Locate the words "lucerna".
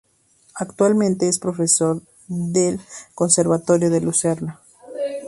4.01-4.59